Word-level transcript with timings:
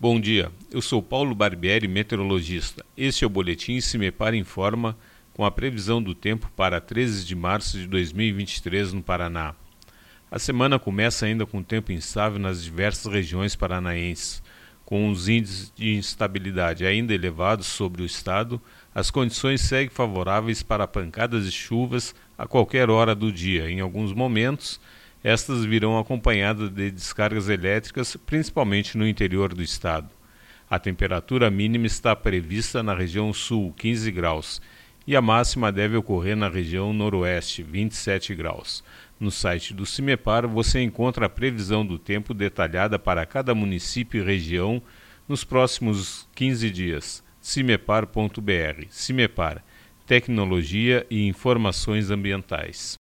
Bom 0.00 0.20
dia, 0.20 0.52
eu 0.70 0.80
sou 0.80 1.02
Paulo 1.02 1.34
Barbieri, 1.34 1.88
meteorologista. 1.88 2.86
Este 2.96 3.24
é 3.24 3.26
o 3.26 3.30
Boletim 3.30 3.80
Se 3.80 3.98
Me 3.98 4.12
Para 4.12 4.36
Informa 4.36 4.96
com 5.34 5.44
a 5.44 5.50
previsão 5.50 6.00
do 6.00 6.14
tempo 6.14 6.48
para 6.54 6.80
13 6.80 7.26
de 7.26 7.34
março 7.34 7.76
de 7.76 7.84
2023 7.88 8.92
no 8.92 9.02
Paraná. 9.02 9.56
A 10.30 10.38
semana 10.38 10.78
começa 10.78 11.26
ainda 11.26 11.44
com 11.44 11.64
tempo 11.64 11.90
instável 11.90 12.38
nas 12.38 12.62
diversas 12.62 13.12
regiões 13.12 13.56
paranaenses. 13.56 14.40
Com 14.84 15.10
os 15.10 15.28
índices 15.28 15.72
de 15.74 15.96
instabilidade 15.96 16.86
ainda 16.86 17.12
elevados 17.12 17.66
sobre 17.66 18.00
o 18.00 18.06
estado, 18.06 18.62
as 18.94 19.10
condições 19.10 19.62
seguem 19.62 19.90
favoráveis 19.90 20.62
para 20.62 20.86
pancadas 20.86 21.44
de 21.44 21.50
chuvas 21.50 22.14
a 22.38 22.46
qualquer 22.46 22.88
hora 22.88 23.16
do 23.16 23.32
dia. 23.32 23.68
Em 23.68 23.80
alguns 23.80 24.12
momentos, 24.12 24.80
estas 25.22 25.64
virão 25.64 25.98
acompanhadas 25.98 26.70
de 26.70 26.90
descargas 26.90 27.48
elétricas, 27.48 28.16
principalmente 28.16 28.96
no 28.96 29.06
interior 29.06 29.52
do 29.52 29.62
estado. 29.62 30.08
A 30.70 30.78
temperatura 30.78 31.50
mínima 31.50 31.86
está 31.86 32.14
prevista 32.14 32.82
na 32.82 32.94
região 32.94 33.32
sul, 33.32 33.72
15 33.76 34.10
graus, 34.12 34.60
e 35.06 35.16
a 35.16 35.22
máxima 35.22 35.72
deve 35.72 35.96
ocorrer 35.96 36.36
na 36.36 36.48
região 36.48 36.92
noroeste, 36.92 37.62
27 37.62 38.34
graus. 38.34 38.84
No 39.18 39.30
site 39.30 39.72
do 39.74 39.86
CIMEPAR 39.86 40.46
você 40.46 40.82
encontra 40.82 41.26
a 41.26 41.30
previsão 41.30 41.84
do 41.84 41.98
tempo 41.98 42.34
detalhada 42.34 42.98
para 42.98 43.26
cada 43.26 43.54
município 43.54 44.20
e 44.20 44.24
região 44.24 44.82
nos 45.26 45.42
próximos 45.42 46.28
15 46.34 46.70
dias. 46.70 47.24
cimepar.br. 47.40 48.86
CIMEPAR 48.90 49.64
Tecnologia 50.06 51.06
e 51.10 51.26
Informações 51.26 52.10
Ambientais. 52.10 52.98